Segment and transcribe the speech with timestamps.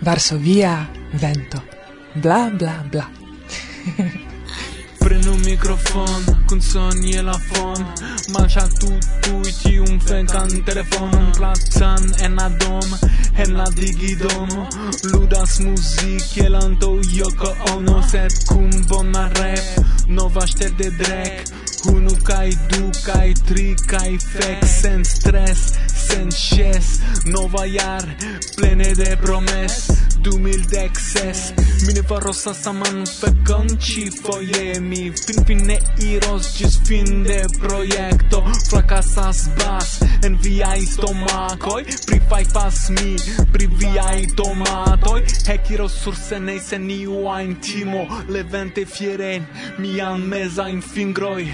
[0.00, 1.62] Varsovia vento.
[2.14, 3.10] Bla bla bla.
[4.98, 7.94] Prendo un microfon, con soni e la fon.
[8.28, 11.10] Manșa tutto tu și un fel in în telefon.
[11.12, 12.88] În plațan, en la dom,
[13.36, 14.68] en la digidom
[15.02, 18.00] Ludas muzik, jelanto, yoko ono.
[18.00, 21.42] Set cum bona rap, nova șter de drag.
[21.84, 25.72] Unu kai du kai tri kai fek sen stress
[26.08, 28.04] sen shes Nova jar
[28.56, 31.52] plene de promes du mil dek ses
[31.86, 34.10] Mi ne faros saman fekon ci
[34.80, 43.16] Mi fin fine iros gis fin de projekto Fracasas bas en viai stomakoj Prifajfas mi
[43.52, 48.06] pri viai tomatoj Hekiros sur senei sen niu ajn timo.
[48.28, 49.46] Levente fieren
[49.78, 51.46] mian mezain fingroj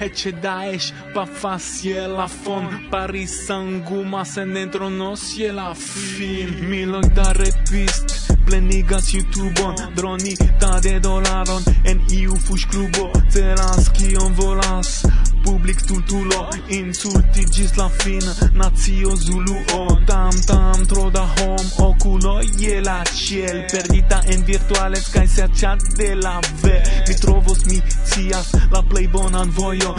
[0.00, 2.66] Ece daesh pafas je la fon.
[2.90, 6.50] Paris sangumas en dentro nos je la fin.
[6.68, 8.11] Miloj da repist
[8.44, 15.02] plenigas YouTube-on Dronita de dolaron en iu fush klubo Celas kion volas
[15.42, 18.22] public stultulo Insulti gis la fin
[18.54, 25.08] Nazio Zulu o Tam tam tro da hom Oculo je la ciel Perdita en virtuales
[25.08, 26.82] Kaj se chat de la ve.
[27.08, 29.94] Mi trovos mi cias La play bonan vojo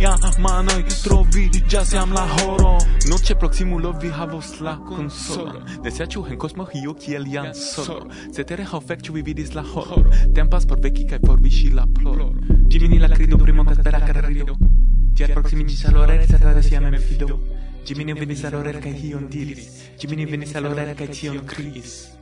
[0.00, 2.78] ya manoi Trovi jas jam la horo.
[3.10, 9.02] Noche proximulo vi havos la konsolon Deseaĉu en cosmo hio kiel jan solo Cetere hofek
[9.02, 10.10] ĉu vi vidis la horo.
[10.34, 12.32] Tempas por veki kai por viŝi la ploro.
[12.68, 14.74] Gimini la krido pri montespera karrilo porto.
[15.14, 17.40] Ti approximigis al orel, satradaciam me fido.
[17.84, 19.68] Gimini venis al orel, cae hion diris.
[19.98, 22.12] Gimini venis al orel, cae tion criis.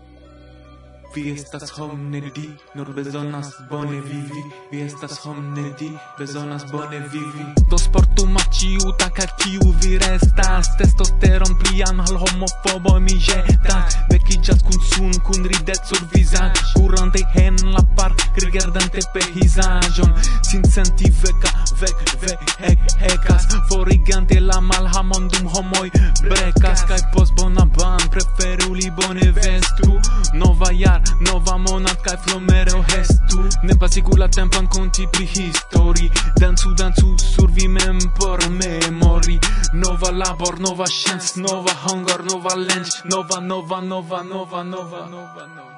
[1.15, 4.43] Vi estas hom ne di, nur bezonas bone vivi.
[4.71, 7.47] Vi estas hom ne di, bezonas bone vivi.
[7.69, 10.71] Do sportu maciu, taka kiu vi restas.
[10.79, 13.99] Testosteron plian al homofobo mi jetas.
[14.11, 16.53] Vecigas kun sun, kun ridet sur visaj.
[16.77, 20.15] Curante hen la park, rigardante pejzaĝon.
[20.47, 25.91] Sin senti veca, vec vec hec hecas forigante la malhamon dum homoi
[26.23, 29.91] brecas kaj post bona ban preferu li bone vestu.
[30.35, 33.39] Nova jar nova monat kaj flomero hestu.
[33.63, 36.11] Ne pasigu la tempon konti pri histori.
[36.41, 39.39] Dancu dancu sur vi mem por memori.
[39.73, 45.70] Nova labor nova chance nova hunger nova lench nova nova nova nova nova nova nova.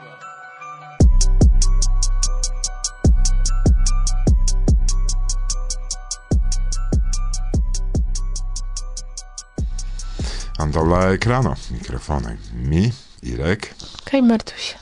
[10.63, 12.37] antaŭ la ekrano mikrofonoj.
[12.55, 12.93] Mi,
[13.23, 13.69] Irek.
[14.11, 14.79] Kaj Martusia.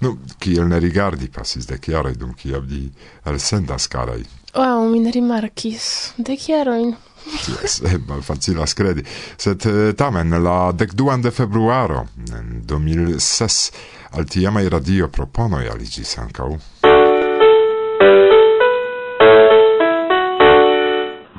[0.00, 2.88] Nu, kiel ne rigardi pasis dek jaroj, dum kiam ni
[3.26, 4.24] elsendas karaj.
[4.54, 6.12] Wow, mi ne rimarkis.
[6.16, 6.94] Dek jarojn.
[7.28, 9.04] Yes, eh, malfacilas kredi.
[9.36, 13.72] Sed eh, tamen la dekduan de februaro 2006
[14.10, 16.56] al tiamai radio proponoi aligis ancau.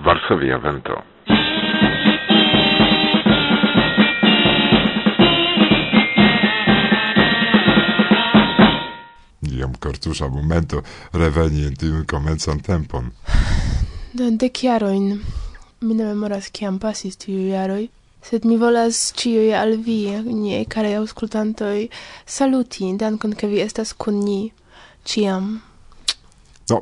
[0.06, 1.02] Varsovia Vento.
[9.60, 10.82] iam cortusa momento
[11.14, 13.12] reveni in tiun comenzan tempon.
[14.14, 15.20] Do, de chiaroin,
[15.82, 17.86] Mi ne memoras kiam pasis tiu jaroj,
[18.28, 20.02] sed mi volas ciui al vi,
[20.36, 21.86] nie care auscultantoi,
[22.28, 24.52] saluti, dankon, ke vi estas kun ni,
[25.08, 25.48] ciam.
[26.70, 26.82] No,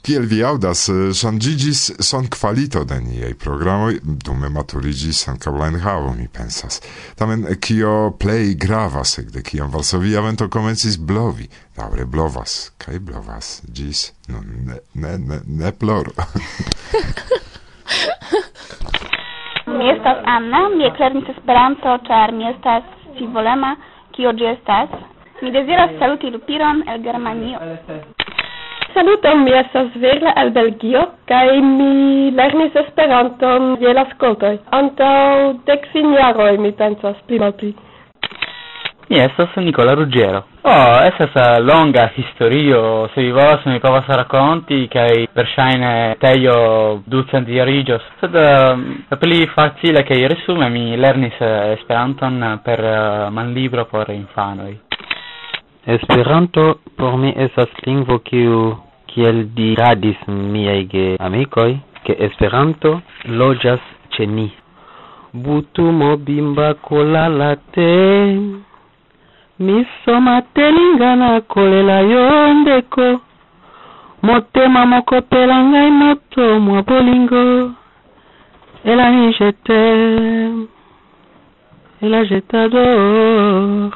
[0.00, 5.50] Kiel vi audas, shangigis eh, son qualito de niei programoi, dume maturigis anca
[5.84, 6.80] havo mi pensas.
[7.18, 13.62] Tamen, eh, kio plei gravas, ekde kiam Varsovia vento comencis blovi, daure blovas, kai blovas,
[13.68, 16.12] gis, nun, ne, ne, ne, ne ploro.
[19.76, 23.76] mi estas Anna, mi eklernis Esperanto, ĉar mi estas scivolema,
[24.16, 24.88] kio ĝi estas.
[25.42, 27.58] Mi deziras saluti Lupiron el Germanio.
[28.94, 34.56] Saluton, mi estas Verla el Belgio, kaj mi lernis Esperanton je la skoltoj.
[34.78, 37.70] Antaŭ dekvin jaroj, mi pensas, pli malpli.
[39.10, 40.42] Mi estas Nicola Ruggero.
[40.62, 46.58] Oh, estas longa historio, se vi volas mi povas rakonti, kaj verŝajne Tejo
[47.06, 54.10] ducendiariĝos, sed uh, pli facile kaj resume mi lernis eh, Esperanton per uh, manlibro por
[54.14, 54.89] infanoj.
[55.90, 58.58] Esperanto por mi estas lingvo kiu
[59.10, 60.20] kiel diradis
[60.52, 60.90] miaj
[61.26, 61.70] amikoj,
[62.04, 62.92] ke Esperanto
[63.40, 63.80] loĝas
[64.14, 64.48] ĉe ni.
[65.32, 67.88] Butumo bimba kolala te
[69.66, 73.08] Misoma telingana kolela yondeko
[74.22, 77.44] Motema moko pela ngai moto mwa bolingo.
[78.84, 80.66] Ela ni je t'aime
[82.02, 83.90] Ela je t'adore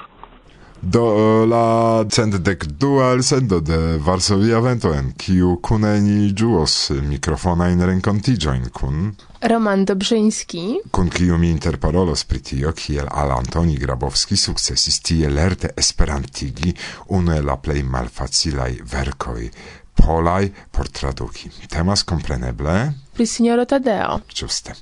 [0.84, 1.04] do
[1.42, 6.74] eh, la cent dec dual sendo de Varsovia Vento en kiu kune ni ĝuos
[7.08, 9.14] mikrofonajn renkontiĝojn kun
[9.50, 10.64] Roman Dobrzyński
[10.94, 16.74] kun kiu mi interparolos pri tio kiel al Antoni Grabowski sukcesis tie lerte esperantigi
[17.16, 19.48] une la plej malfacilaj verkoj
[19.94, 21.50] polaj por traduki.
[21.70, 24.18] Temas kompreneble pri sinjoro Tadeo.
[24.34, 24.74] Ĝuste.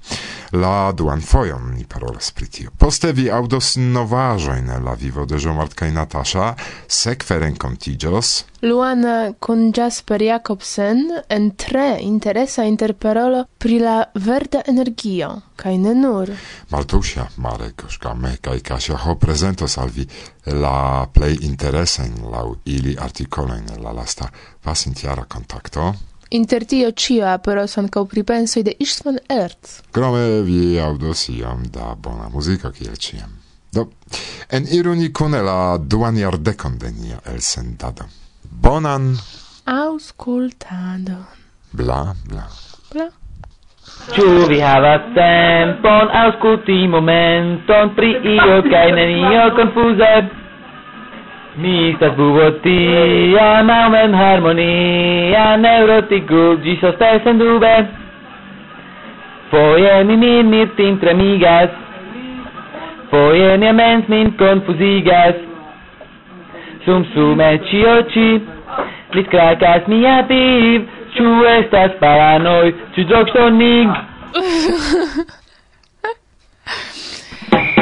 [0.52, 2.70] La duan foion ni parolas pri tio.
[2.76, 6.50] Poste vi audos novaĵojn la vivo de Jean-Marc kaj Natasha,
[6.88, 8.32] sekve renkontiĝos.
[8.68, 16.36] Luana kun Jasper Jakobsen en tre interesa interparolo pri la verda energio, kaj ne nur.
[16.68, 20.04] Maltusia, Marek, Oskame kaj Kasia Ho prezentos al vi
[20.52, 24.28] la plej interesajn laŭ ili artikolojn la lasta
[24.60, 25.94] pasintjara kontakto.
[26.32, 29.68] Inter tio cio aperos ankaŭ pripensoj de Istvan Erc.
[29.92, 33.34] Krome vi audos iom da bona muziko kiel ĉiam.
[33.72, 33.84] Do,
[34.48, 38.08] en ironi kun la duan jardekon de nia elsendado.
[38.64, 39.12] Bonan
[39.64, 41.20] Auscultado.
[41.72, 42.48] Bla, bla.
[42.92, 43.10] Bla.
[44.14, 50.14] Ciu vi havas tempon aŭskulti momenton pri io kaj nenio konfuze?
[51.54, 57.72] Mixtas bubotia, naumen harmonia, neurotico gisos tes en dube.
[59.50, 61.68] Foie mi min mirtin tremigas,
[63.10, 65.36] foie nia mens min confusigas.
[66.86, 68.30] Sum sume cioci,
[69.12, 73.90] lis cracas mia tiv, ciu estas paranoi, ciu drogstonig.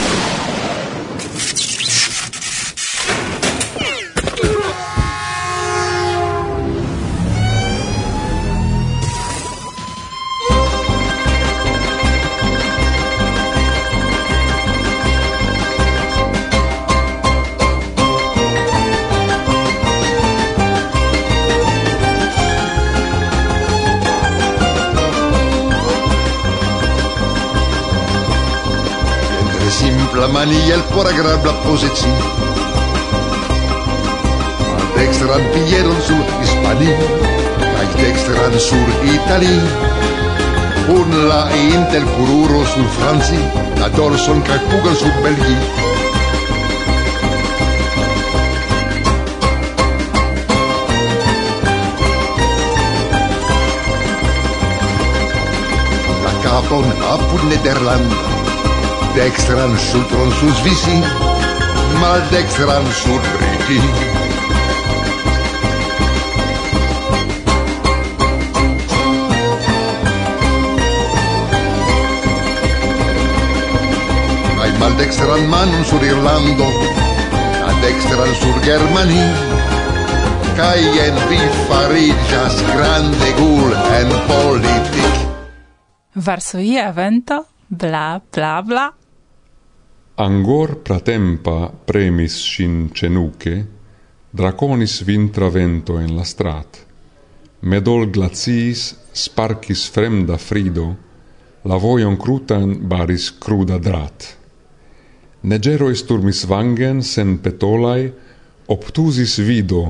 [30.21, 32.05] la manie, elle por agradable posetti.
[34.77, 36.95] Al dextran pigliaron sur Hispania,
[37.79, 38.87] al dextran sur
[39.17, 39.63] Italia.
[40.97, 41.41] Un la
[41.73, 43.41] intel cururo sul Franzi,
[43.79, 45.57] la dorson cacuga sul Belgi.
[56.25, 58.40] La capon apud Nederlanda,
[59.11, 60.93] Maldekstran ŝultron susvisi,
[62.55, 62.69] sur
[62.99, 63.79] surbriti.
[74.55, 76.69] Kaj maldekstran manum sur Irlando,
[77.67, 79.27] A dextran sur Germani
[80.55, 85.13] Kai en vi farigas grande gul en politik.
[86.15, 89.00] Varsovia vento, bla bla bla.
[90.21, 93.53] Angor pratempa premis shin cenuce,
[94.29, 96.77] draconis vintra vento en la strat.
[97.65, 98.83] Medol glaciis
[99.17, 100.85] sparcis fremda frido,
[101.65, 104.27] la voion crutan baris cruda drat.
[105.41, 108.11] Negerois turmis vangen sen petolai,
[108.69, 109.81] obtusis vido,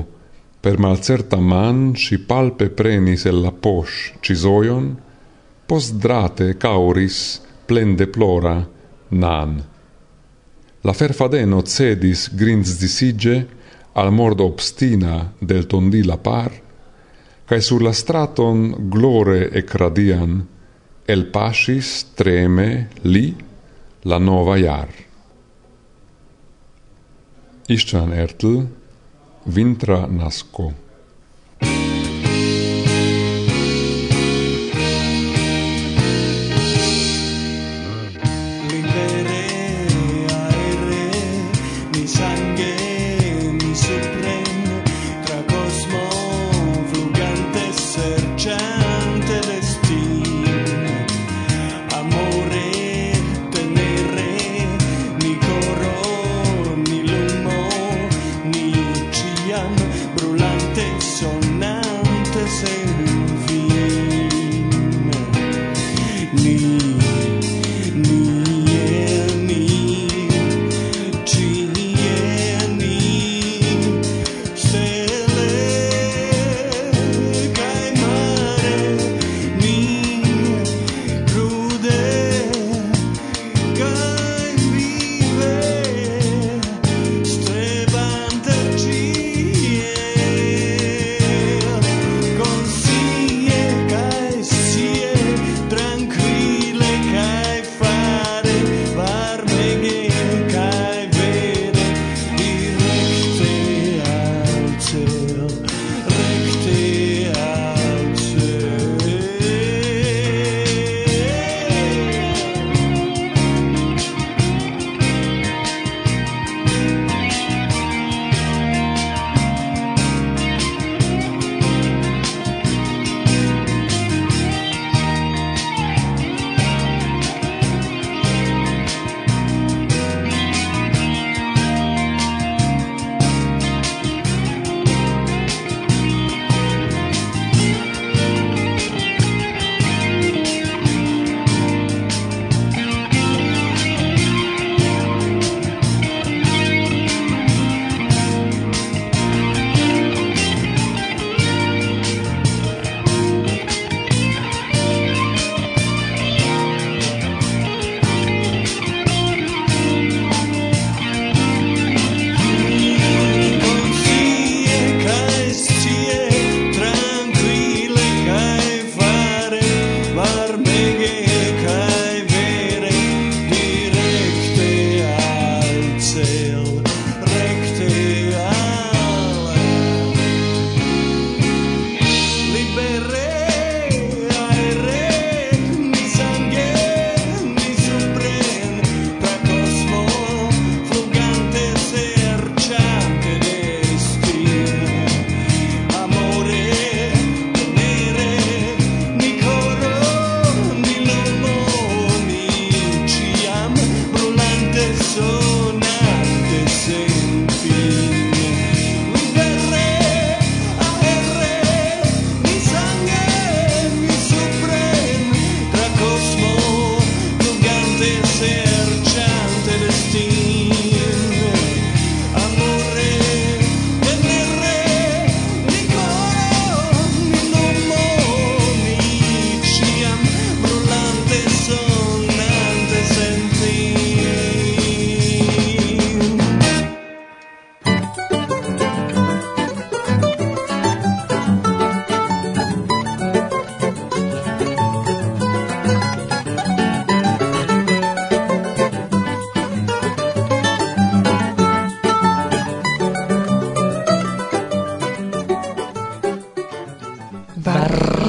[0.62, 4.88] per malcerta man si palpe prenis el la posh cisoion,
[5.68, 7.20] post drate cauris
[7.68, 8.56] plen deplora
[9.10, 9.71] nan.
[10.82, 13.36] La ferfadeno cedis grinzdisigge
[13.94, 16.50] al mordo obstina del tondila par,
[17.46, 20.40] cae sur la straton glore e cradian
[21.06, 23.26] el pasis treme li
[24.10, 24.90] la nova iar.
[27.68, 28.56] Ișan Ertl,
[29.44, 30.72] Vintra Nasco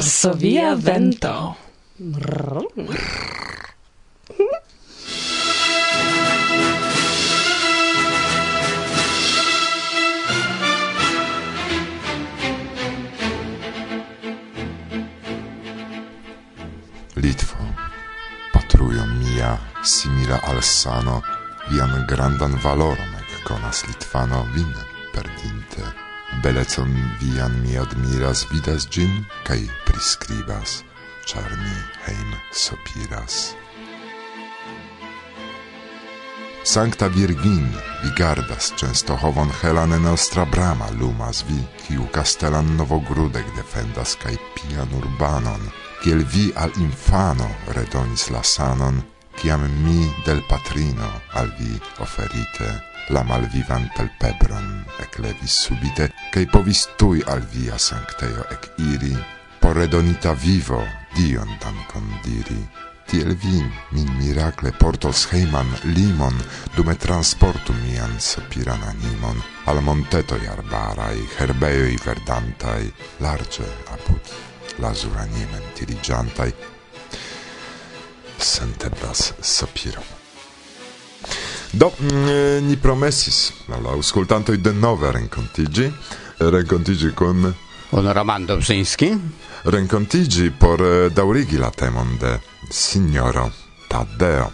[0.03, 1.55] Varsovia vento.
[17.15, 17.63] Litvo,
[18.51, 19.55] patrujo mia,
[19.87, 21.23] simila al sano,
[21.71, 24.67] vian grandan valorom, ec conas Litvano vin
[25.15, 26.02] perdinte
[26.41, 30.83] belecon vian mi admiras, vidas gin, cae prescribas,
[31.25, 31.75] char mi
[32.05, 33.55] heim sopiras.
[36.63, 37.67] Sancta Virgin
[38.03, 45.67] vigardas Częstochowon helane nostra brama lumas vi, kiu castellan novogrudek defendas kaj pian urbanon,
[46.03, 49.03] kiel vi al infano redonis la sanon,
[49.43, 57.19] ciam mi del patrino al vi oferite la malvivantal pebron eclevis subite, cae povis tui
[57.27, 59.11] al via sancteo ec iri,
[59.59, 60.79] por redonita vivo
[61.13, 62.61] Dion dankon diri.
[63.05, 66.39] Tiel vin min miracle portos heiman limon,
[66.77, 72.87] dume transportu mian sopiran animon, al montetoj arbarai, herbejoj verdantai,
[73.19, 74.31] large apud
[74.79, 76.49] lazuranimen tiriĝantaj,
[78.43, 80.01] senteblas sapiro.
[81.71, 85.91] Do, mm, eh, ni promesis la auscultantoi de nove rencontigi,
[86.37, 87.55] rencontigi con...
[87.89, 89.19] Con Roman Dobzinski.
[89.63, 93.51] Rencontigi por eh, daurigi la temon de signoro
[93.87, 94.51] Taddeo.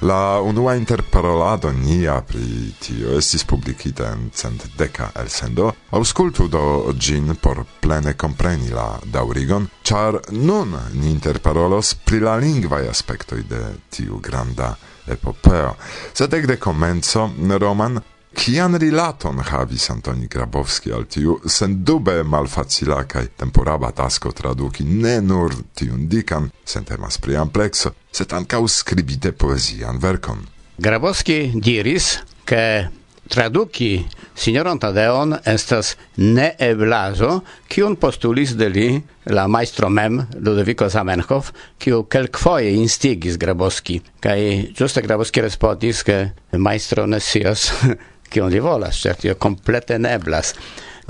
[0.00, 5.74] La unua interparolado nia pri tio estis publikita en el elsendo.
[5.92, 12.88] Aŭskultu do ĝin por plene kompreni la daŭrigon, ĉar nun ni interparolos pri la lingvaj
[12.88, 14.74] aspektoj de tiu granda
[15.06, 15.74] epopeo.
[16.14, 17.28] Sed ekde komenco
[17.58, 18.00] Roman
[18.30, 25.56] Kian rilaton havis Antoni Grabowski al tiu sendube malfacila kaj temporaba tasko traduki ne nur
[25.74, 30.46] tiun dikan, sentemas pri amplekso, sed ankaŭ skribite poezian verkon.
[30.78, 32.88] Grabowski diris, ke
[33.30, 38.86] traduki signoron Tadeon estas ne eblazo, kiun postulis de li
[39.30, 44.00] la maestro mem Ludovico Zamenhof, kiu kelkfoje instigis Grabowski.
[44.22, 44.40] Kaj
[44.78, 47.68] ĝuste Grabowski respondis, ke maestro ne scias
[48.30, 50.54] kion li volas, ĉar tio komplete neblas.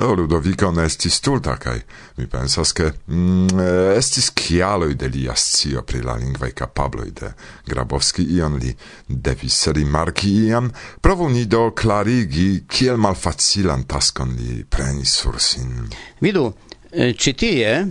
[0.00, 1.76] Oh, ne estis stulta, kai
[2.16, 3.60] mi pensas che mm,
[3.98, 7.28] estis kialoi de lia scio pri la lingvae capabloi de
[7.66, 8.72] Grabowski ion li
[9.06, 15.90] devis rimarki iam, provu ni do clarigi kiel malfacilan taskon li prenis sur sin.
[16.20, 16.54] Vidu,
[16.92, 17.84] eh, citie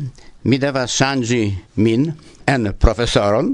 [0.43, 2.12] mi devas shangi min
[2.48, 3.53] en profesoron,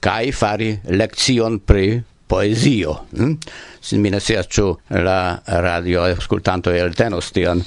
[0.00, 3.04] kai fari lekcion pri poesio.
[3.16, 3.38] Hm?
[3.80, 4.66] Sin mi ne sias ĉu
[5.04, 7.62] la radio ascoltanto el tenos tion.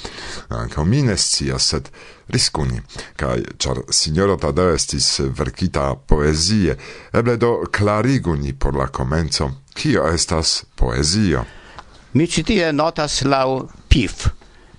[0.48, 1.90] Anca, mi ne sias, sed
[2.28, 2.80] riscuni,
[3.16, 6.76] cae, char signoro Tadeo estis verkita poesie,
[7.12, 11.46] eble do clariguni por la comenzo, cio estas poesio?
[12.12, 14.28] Mi citie notas lau PIF,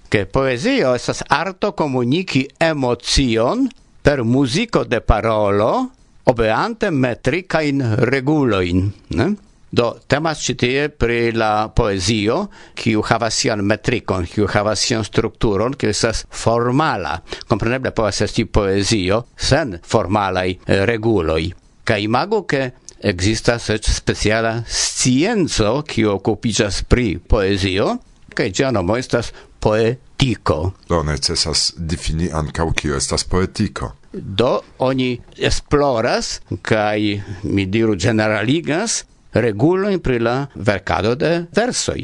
[0.10, 3.68] che poesio estas arto comunici emocion
[4.02, 5.90] per muziko de parolo,
[6.30, 9.36] obeante metricain reguloin, ne?
[9.72, 12.40] Do temas ĉi tie pri la poezio,
[12.74, 17.20] kiu havas sian metrikon, kiu havas sian strukturon, kiu estas formala.
[17.48, 21.44] Kompreneble povas esti poezio sen formalaj eh, reguloj.
[21.86, 27.94] Kaj imago ke ekzistas eĉ speciala scienco, kiu okupiĝas pri poezio,
[28.36, 30.74] kaj ĝia nomo estas poetiko.
[30.90, 33.94] Do necesas difini ankaŭ kiu estas poetiko.
[34.14, 42.04] Do oni esploras kaj mi diru generaligas regulojn pri la verkado de versoj.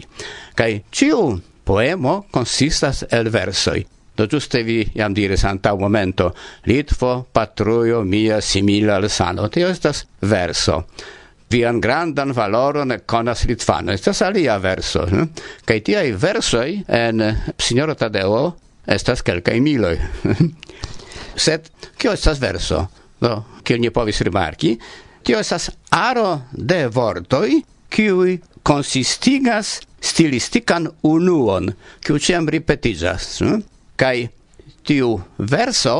[0.55, 1.19] Kaj ĉiu
[1.65, 3.83] poemo konsistas el versoj.
[4.15, 6.31] Do giuste vi jam diris anta momento,
[6.65, 10.85] Litvo, patruio, mia, simila al sano, tio estas verso.
[11.51, 15.05] Vian grandan valoron conas Litvano, estas alia verso.
[15.05, 15.17] Hm?
[15.17, 15.27] Ne?
[15.65, 17.21] Kai tiai versoi en
[17.57, 18.55] Signoro Tadeo
[18.87, 19.97] estas quelcae miloi.
[20.23, 20.53] Hm?
[21.35, 22.85] Sed, kio estas verso?
[23.19, 24.77] Do, kio ni povis rimarki,
[25.25, 31.71] Tio esas aro de vortoi, kiui consistigas stilistican unuon,
[32.05, 33.39] kiu ciam ripetigas.
[33.41, 33.63] Hm?
[34.85, 35.95] Tiu verso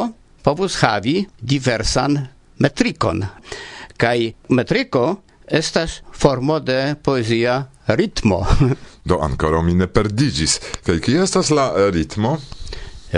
[0.45, 2.19] povus havi diversan
[2.61, 3.23] metrikon.
[3.97, 7.63] Kai metriko estas formo de poesia
[7.97, 8.43] ritmo.
[9.09, 10.59] Do ancora mi ne perdigis.
[10.85, 12.35] Kai ki estas la eh, ritmo?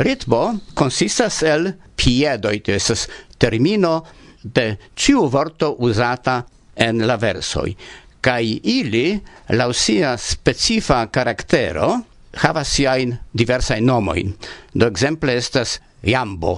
[0.08, 4.06] Ritmo consistas el piedoi, tio estas termino
[4.44, 6.46] de ciu vorto usata
[6.76, 7.76] en la versoi,
[8.22, 12.02] Cai ili, lau sia specifa caractero,
[12.42, 14.34] havas siain diversae nomoin.
[14.74, 16.58] Do exemple estas jambo.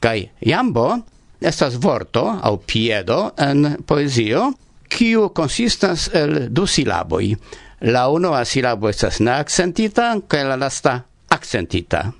[0.00, 0.98] Kai jambo
[1.40, 4.52] estas vorto au piedo en poesio,
[4.88, 7.36] kiu consistas el du silaboi.
[7.80, 12.12] La unua silabo estas ne accentita, kai la lasta accentita.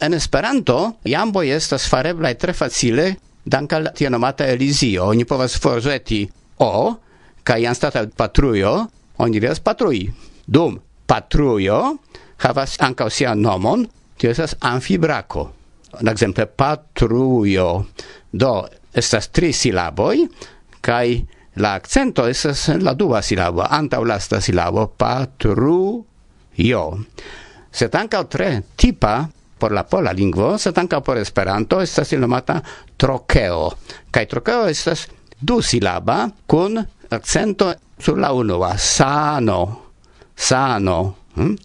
[0.00, 6.24] En Esperanto, jamboj estas fareblai tre facile dank al tia nomata Elisio, oni povas forzeti
[6.60, 6.96] o
[7.42, 8.74] kai anstata patrujo
[9.20, 10.08] oni diras patrui.
[10.46, 11.80] Dum patrujo
[12.40, 13.84] havas ankaŭ sian nomon,
[14.16, 15.50] tio estas amfibraco.
[16.00, 17.68] Ekzemple patrujo.
[18.32, 18.52] Do
[18.94, 20.24] estas tri silaboi,
[20.80, 21.20] kai
[21.60, 26.84] la accento estas la dua silabo, antau lasta silabo patrujo.
[27.70, 29.28] Sed ankaŭ tre tipa
[29.60, 32.58] por la pola lingvo, sed ankaŭ por Esperanto estas il nomata
[32.96, 33.68] trokeo.
[34.10, 35.06] Kaj trokeo estas
[35.40, 39.60] du silaba kun accento sur la unua, sano,
[40.34, 40.98] sano.
[41.36, 41.56] Hm?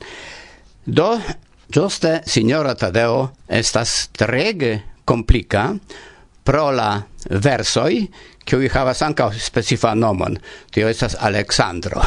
[0.86, 1.10] Do,
[1.72, 5.72] giuste, signora Tadeo, estas trege complica,
[6.46, 8.06] prola versoi,
[8.46, 10.38] kiu havas ankaŭ specifa nomon.
[10.72, 12.04] Tio estas Alexandro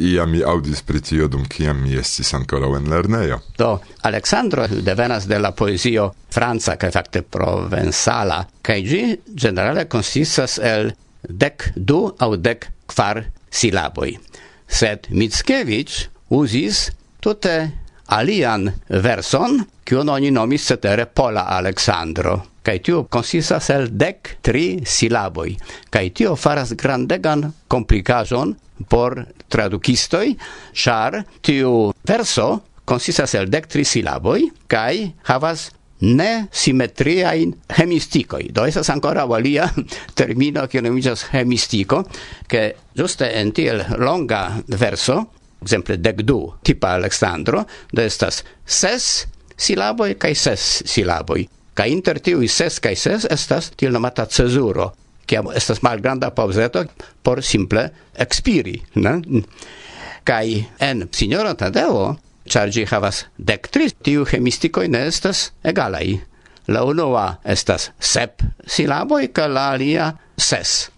[0.00, 3.38] Ia mi audis pri tio dum kiam mi estis ankoraŭ en lernejo.
[3.58, 3.76] Do,
[4.08, 9.02] Alexandro devenas de la poezio franca kaj fakte provensala, kaj ĝi
[9.44, 10.90] ĝenerale konsistas el
[11.22, 14.16] dek du aŭ dek kvar silaboj.
[14.66, 16.88] Sed Mickiewicz uzis
[17.22, 17.56] tute
[18.12, 25.56] alian verson, kiun oni nomis cetere Pola Aleksandro kai tio consistas el dec tri silaboi
[25.90, 28.56] kai tio faras grandegan complicajon
[28.88, 30.36] por tradukistoi
[30.72, 35.70] char tiu verso consistas el dec tri silaboi kai havas
[36.02, 38.50] ne simetriain hemisticoi.
[38.54, 39.72] Do esas ancora valia
[40.14, 42.04] termino che nomigas hemistico,
[42.46, 45.30] che giuste en tiel longa verso,
[45.62, 51.48] exemple dec du, tipa Alexandro, do estas ses silaboi kai ses silaboi.
[51.74, 54.92] Ca inter tiu ses kai ses estas tiel nomata cesuro,
[55.26, 56.84] kiam estas malgranda pauzeto
[57.22, 59.42] por simple expiri, ne?
[60.24, 66.20] Kai en signora Tadeo, char gi havas dec tri tiu chemisticoi ne estas egalai.
[66.68, 70.90] La unua estas sep silaboi, ca la alia ses.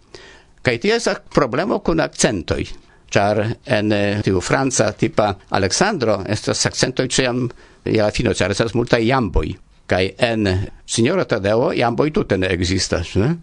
[0.65, 2.67] Kai tia estas problemo kun accentoi,
[3.09, 7.47] char en eh, tiu franca tipa Alexandro estas accentoi ciam
[7.85, 9.55] ia fino, char estas multai jamboi.
[9.87, 10.49] Kai en
[10.87, 13.35] Signora Tadeo jamboj tute ne existas, ne?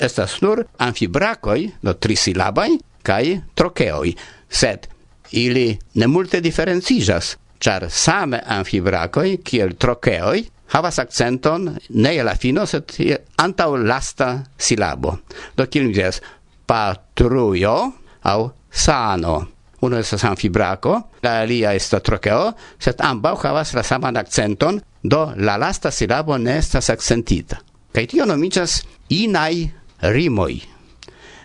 [0.00, 4.14] Estas nur amfibrakoj, no trisilabai, kai trokeoi,
[4.48, 4.88] sed
[5.36, 5.68] ili
[6.00, 12.96] ne multe diferenciĝas, char same amfibrakoj kiel trokeoi, havas accenton ne je la fino, sed
[13.44, 15.18] antau lasta silabo.
[15.56, 16.22] Do kiel mi dias,
[16.66, 17.76] patrujo
[18.22, 19.51] au sano.
[19.82, 25.56] Uno estas anfibraco, la alia estas trokeo, sed ambaŭ havas la saman akcenton, do la
[25.58, 27.58] lasta silabo ne estas akcentita.
[27.92, 28.78] Kaj tio nomiĝas
[29.10, 29.66] inaj
[30.14, 30.54] rimoj.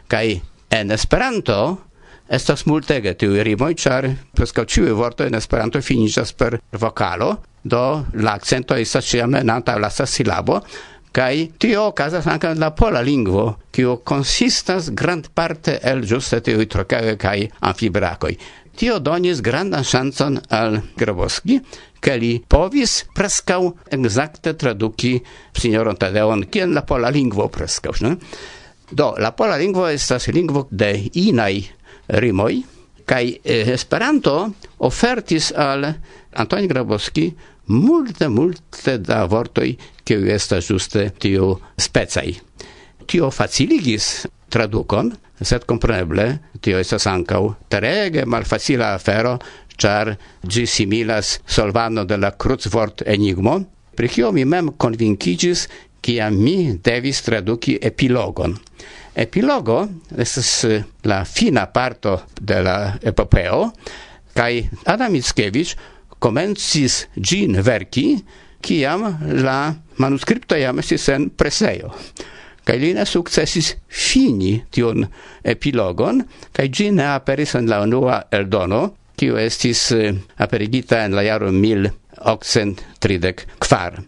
[0.07, 0.27] Kaj
[0.69, 1.57] en Esperanto
[2.29, 7.83] estas multege tiuj rimoj, ĉar preskaŭ ĉiuj vortoj en Esperanto finiĝas per vokalo, do
[8.21, 10.61] la akcento estas ĉiam en antaŭ lasta silabo,
[11.17, 17.15] Kai tio casas anche la pola lingvo, kiu consistas grand parte el juste tiui trocae
[17.17, 18.37] kai amfibracoi.
[18.77, 21.57] Tio donis grandan ŝancon al Grabowski,
[21.97, 23.63] ke li povis preskaŭ
[23.97, 25.15] ekzakte traduki
[25.57, 27.97] sinjoron Tadeon kiel la pola lingvo preskaŭ.
[28.05, 28.13] Ne?
[28.91, 31.63] Do, la pola lingvo estas lingvo de inaj
[32.21, 32.61] rimoj,
[33.09, 34.51] eh, Esperanto
[34.85, 35.89] ofertis al
[36.37, 37.31] Antoni Grabowski
[37.67, 42.35] multe multe da vortoi, kiu estas juste tio specai.
[43.07, 46.27] Tio faciligis traducon, sed compreneble,
[46.61, 49.37] tio estas ancau terege malfacila afero,
[49.77, 53.59] char gi similas solvano de la cruzvort enigmo,
[53.95, 55.67] pri cio mi mem convincigis
[56.01, 58.55] kiam mi devis traduci epilogon.
[59.17, 59.79] Epilogo
[60.17, 60.65] estas
[61.03, 63.71] la fina parto de la epopeo,
[64.37, 65.73] kai Adam Mickiewicz
[66.19, 68.17] comencis gin verki,
[68.61, 71.91] kiam la manuscripto jam estis en preseio.
[72.67, 75.07] Kaj li ne sukcesis fini tion
[75.43, 81.23] epilogon, kaj gin ne aperis en la unua eldono, kiu estis eh, aperigita en la
[81.25, 84.03] jaro 1834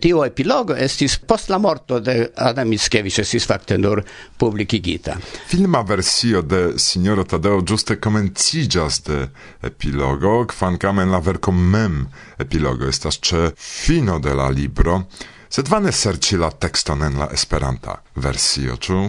[0.00, 4.02] tio epilogo estis post la morto de Adam Mickiewicz, estis fakte nur
[4.38, 5.16] publikigita.
[5.48, 9.28] Filma versio de Signoro Tadeo giuste comencigas de
[9.62, 12.04] epilogo, kvankam en la verko mem
[12.38, 15.02] epilogo estas ĉe fino de la libro,
[15.48, 19.06] sed vane serĉi la tekston en la Esperanta versio, ĉu?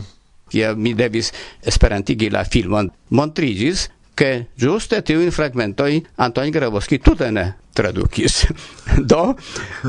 [0.56, 1.34] Ja mi devis
[1.68, 8.48] esperantigi la filmon Montrigis, che giuste tiu in fragmentoi Antoni Grabowski tutte ne tradukis.
[9.12, 9.38] Do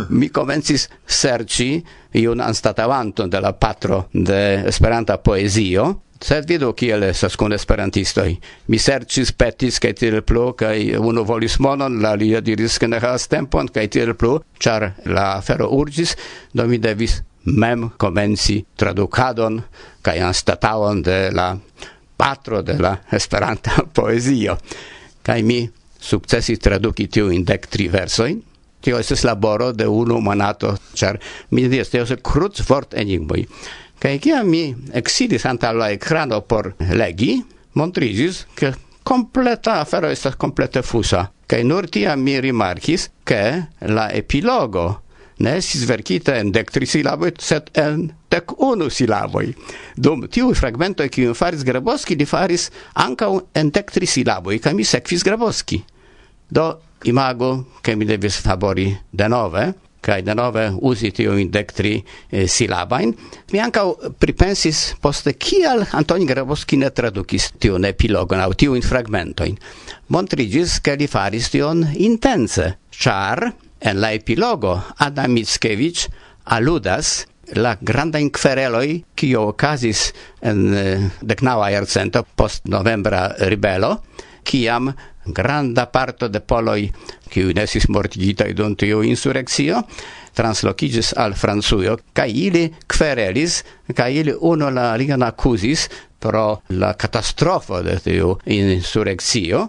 [0.09, 7.37] mi comencis serci iun anstatavanton de la patro de Esperanta poezio, Sed vidu kiel estas
[7.39, 8.33] kun esperantistoj.
[8.67, 12.99] Mi serĉis, petis kaj tiel plu, kaj unu volis monon, la alia diris, ke ne
[12.99, 16.17] havas tempon kaj tiel plu, ĉar la afero urĝis,
[16.53, 19.63] do mi devis mem komenci tradukadon
[20.03, 21.53] kaj anstataŭon de la
[22.19, 24.59] patro de la Esperanta poezio.
[25.23, 25.63] Kaj mi
[25.99, 28.41] sukcesis traduki tiu in dek tri versojn.
[28.81, 31.19] Tio estas laboro de unu monato, ĉar
[31.51, 33.43] mi diris, tio estas krucvort enigmoj.
[33.99, 34.63] Kaj kiam mi
[34.95, 37.41] eksidis antaŭ la ekrano por legi,
[37.75, 38.71] montriĝis, ke
[39.03, 41.25] kompleta afero estas komplete fusa.
[41.49, 43.43] Kaj nur tiam mi rimarkis, ke
[43.89, 44.87] la epilogo
[45.43, 49.53] ne estis verkita en dek tri silaboj, sed en dec unu silaboi.
[49.97, 54.85] Dum tiu fragmento kiun faris Grabowski, li faris ankaŭ en dec tri silaboj, kaj mi
[54.85, 55.83] sekvis Grabowski.
[56.49, 56.71] Do
[57.05, 59.69] imago, ke mi devis labori denove,
[60.01, 61.97] kai denove usi tiu in tri
[62.31, 63.13] eh, silabain.
[63.53, 69.59] Mi ankaŭ pripensis poste kial Antoni Grabowski ne tradukis tiun epilogon au tiun fragmentoin.
[70.09, 76.09] Montrigis, ke li faris tion intense, char en la epilogo Adam Mickiewicz
[76.45, 84.03] aludas la granda inquereloi kio okazis en eh, decnaua jarcento post novembra ribelo
[84.45, 84.93] kiam
[85.25, 86.89] granda parto de poloi
[87.29, 89.83] kiu nesis mortigita dum tiu insurekcio
[90.35, 93.63] translocigis al Francujo ca ili querelis
[93.95, 99.69] ca ili uno la ligan accusis pro la catastrofo de tiu insurrexio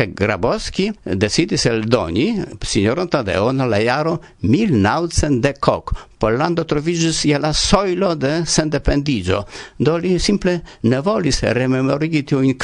[0.00, 8.42] che Grabowski decidis eldoni sinjoron Tadeon la jaro 1910 Pollando trovigis je la soilo de
[8.46, 9.44] sendependigio.
[9.76, 12.56] do li simple ne volis rememorigi tu in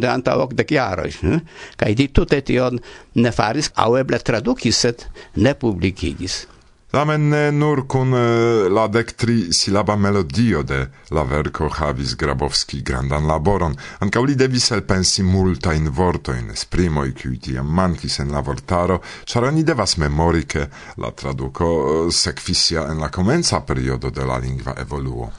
[0.00, 1.38] de antaŭ okdek jaroj hm?
[1.76, 2.78] Cai di tutte tion
[3.12, 6.53] ne faris au eble tradukis set ne publicigis.
[6.94, 10.76] Tamen ne nur kun eh, la dektri silaba melodio de
[11.10, 13.74] la verko havis Grabowski grandan laboron,
[14.06, 19.66] ankaŭ li devis elpensi multajn vortojn, esprimoj kiuj tiam mankis en la vortaro, ĉar oni
[19.66, 20.68] devas memori ke
[21.02, 25.32] la traduko eh, sekvisia en la komenca periodo de la lingva evoluo.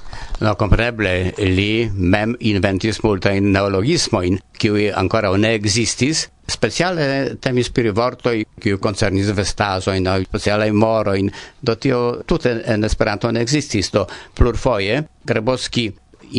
[0.44, 8.36] No, kompreneble, li mem inventis multajn neologismojn, kiuj ankoraŭ ne ekzistis, speciale temis pri vortoj
[8.62, 11.32] kiu koncernis vestaĵojn aŭ speciale morojn
[11.62, 13.92] do tio tute en Esperanto ne ekzistis.
[13.92, 14.06] Do
[14.38, 15.90] plurfoje Greboski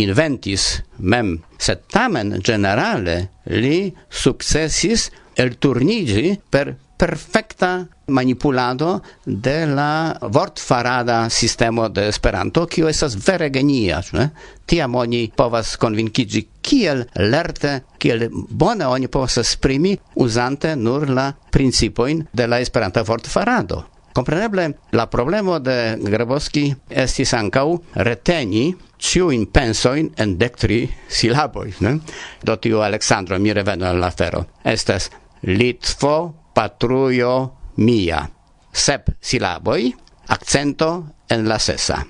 [0.03, 0.67] inventis
[0.99, 1.37] mem.
[1.59, 3.17] Sed tamen generale
[3.51, 13.51] li sukcesis elturniĝi per perfekta manipulado de la vortfarada sistemo de Esperanto, kio estas vere
[13.51, 14.31] genia, ne?
[14.67, 22.27] Tiam oni povas konvinkiĝi kiel lerte, kiel bone oni povas esprimi uzante nur la principojn
[22.33, 23.85] de la Esperanta vortfarado.
[24.17, 31.99] Compreneble, la problemo de Grabowski estis ancau reteni ciuin pensoin en dectri silaboi, ne?
[32.41, 34.47] Do tiu Alexandro, mi revenu al la fero.
[34.65, 35.11] Estes
[35.43, 38.25] Litvo, patrujo mia.
[38.73, 39.93] Sep silaboi,
[40.29, 40.89] accento
[41.29, 42.01] en la sesa.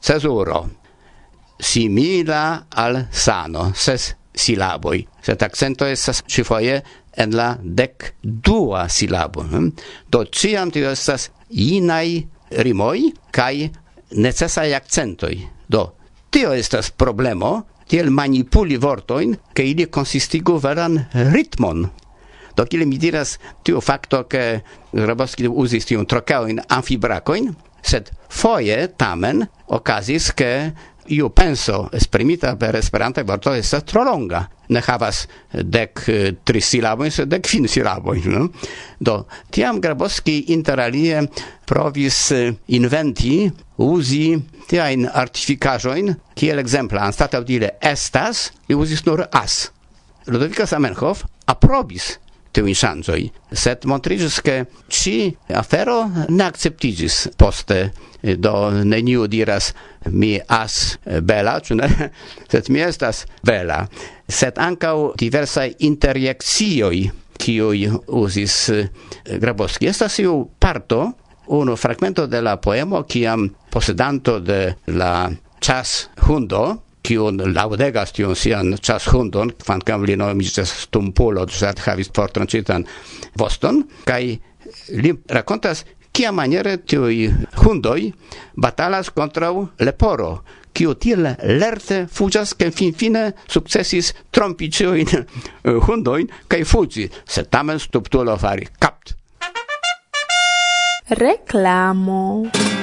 [0.00, 0.66] Cesuro,
[1.58, 6.82] simila al sano, ses silaboi, set accento esas cifoie
[7.16, 9.42] en la dek dua silabo.
[9.46, 9.70] Hm?
[10.10, 13.70] Do ciam tio estas inai rimoi kai
[14.14, 15.40] necesaj accentoi.
[15.66, 15.88] Do
[16.30, 21.00] tio estas problemo, tiel manipuli vortoin, ke ili consistigu veran
[21.32, 21.86] ritmon
[22.56, 24.62] Do kiel mi diras, tiu fakto, ke
[24.96, 27.50] Grabowski uzis tiun trokeojn amfibrakojn,
[27.84, 29.44] sed foje tamen
[29.76, 30.52] okazis, ke
[31.12, 34.46] iu penso esprimita per esperantaj vorto estas tro longa.
[34.68, 38.26] Ne havas dek eh, tri silabojn, sed dek fin silabojn.
[38.32, 38.48] No?
[38.98, 39.20] Do
[39.54, 41.22] tiam Grabowski interalie
[41.68, 43.44] provis eh, inventi
[43.84, 44.34] uzi
[44.66, 49.66] tiajn artificajoin kiel exempla, anstataŭ dire estas, li uzis nur as.
[50.26, 52.16] Ludovica Samenhof aprobis
[52.56, 53.28] tiu insanzoi.
[53.52, 59.72] Sed montrigis che ci afero ne acceptigis poste, eh, do neniu diras
[60.10, 61.90] mi as bela, ĉu ne?
[62.50, 63.84] Sed mi estas bela.
[64.26, 67.04] Sed ancau diversaj interjekcioj
[67.36, 68.88] kiui usis eh,
[69.36, 69.90] Grabowski.
[69.92, 71.12] Estas iu parto,
[71.52, 75.28] unu fragmento de la poemo, kiam posedanto de la
[75.60, 82.10] chas hundo kiun laudegas tiun sian czas hundon, kvankam li nomiĝas stumpulo, ĉar havis
[82.48, 82.84] citan
[83.38, 84.22] voston, kaj
[84.98, 87.28] li rakontas kia maniere tiui
[87.62, 88.12] hundoi
[88.56, 89.52] batalas kontraŭ
[89.84, 90.30] leporo,
[90.72, 91.28] kiu tiel
[91.60, 95.12] lerte fuĝas, ke finfine successis trompi ĉiujn
[95.86, 99.14] hundoin, kaj fuĝi, se tamen stuptulo fari kapt.
[101.08, 102.75] Reklamo.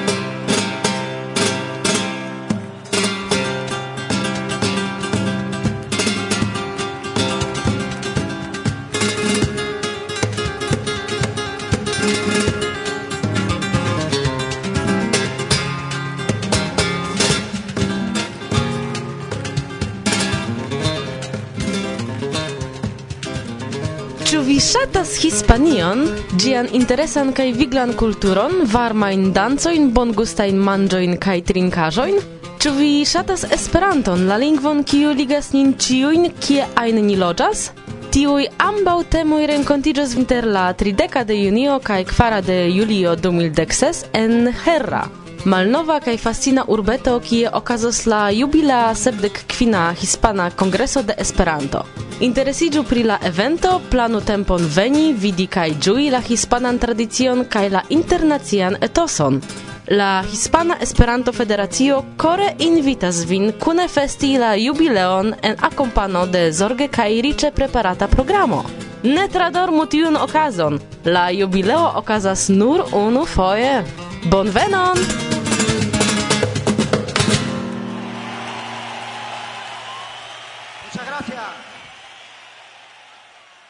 [24.33, 25.99] Ĉu vi ŝatas Hispanion,
[26.41, 32.17] ĝian interesan kaj viglan kulturon, varmajn dancojn, bongustajn manĝojn kaj trinkaĵojn?
[32.57, 37.67] Ĉu vi ŝatas Esperanton, la lingvon kiu ligas nin ĉiujn, kie ajn ni loĝas?
[38.09, 44.49] Tiuj ambaŭ temoj renkontiĝos inter la 30 de junio kaj 4 de julio 2016 en
[44.65, 45.09] Herra
[45.45, 51.83] malnova kaj fascina urbeto kie okazos la jubilea sepdek kvina hispana kongreso de Esperanto.
[52.19, 57.81] Interesiĝu pri la evento, planu tempon veni, vidi kaj ĝui la hispanan tradicion kaj la
[57.89, 59.41] internacian etoson.
[59.87, 66.87] La Hispana Esperanto Federacio kore invitas vin kune festi la jubileon en akompano de zorge
[66.87, 68.63] kaj riĉe preparata programo.
[69.03, 70.79] Ne tradormu tiun okazon.
[71.05, 73.83] La jubileo okazas nur unu foje.
[74.31, 75.32] Bonvenon!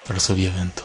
[0.08, 0.84] pero se vio evento.